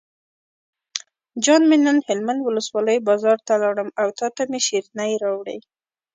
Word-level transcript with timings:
جان 1.43 1.61
مې 1.69 1.77
نن 1.85 1.97
هلمند 2.07 2.41
ولسوالۍ 2.43 2.97
بازار 3.09 3.37
ته 3.47 3.53
لاړم 3.63 3.89
او 4.01 4.07
تاته 4.19 4.43
مې 4.51 4.59
شیرینۍ 4.67 5.11
راوړې. 5.23 5.57